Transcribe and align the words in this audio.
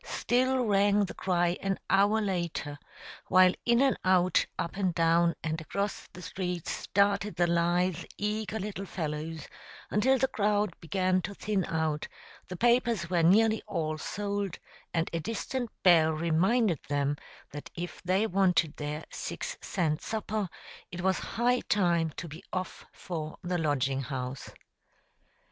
still 0.03 0.65
rang 0.65 1.05
the 1.05 1.13
cry 1.13 1.55
an 1.61 1.77
hour 1.87 2.19
later, 2.19 2.79
while 3.27 3.53
in 3.67 3.79
and 3.83 3.95
out, 4.03 4.43
up 4.57 4.75
and 4.75 4.95
down 4.95 5.35
and 5.43 5.61
across 5.61 6.07
the 6.13 6.23
streets, 6.23 6.87
darted 6.95 7.35
the 7.35 7.45
lithe, 7.45 8.03
eager 8.17 8.57
little 8.57 8.87
fellows, 8.87 9.47
until 9.91 10.17
the 10.17 10.27
crowd 10.27 10.73
began 10.79 11.21
to 11.21 11.35
thin 11.35 11.63
out, 11.65 12.07
the 12.47 12.57
papers 12.57 13.11
were 13.11 13.21
nearly 13.21 13.61
all 13.67 13.95
sold, 13.95 14.57
and 14.91 15.07
a 15.13 15.19
distant 15.19 15.69
bell 15.83 16.09
reminded 16.13 16.79
them 16.89 17.15
that 17.51 17.69
if 17.75 18.01
they 18.01 18.25
wanted 18.25 18.75
their 18.77 19.05
six 19.11 19.55
cent 19.61 20.01
supper, 20.01 20.49
it 20.91 21.01
was 21.01 21.19
high 21.19 21.59
time 21.69 22.09
to 22.17 22.27
be 22.27 22.43
off 22.51 22.87
for 22.91 23.37
the 23.43 23.59
Lodging 23.59 24.01
House. 24.01 24.49